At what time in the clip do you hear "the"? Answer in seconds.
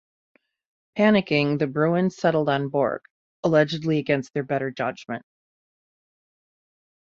1.59-1.67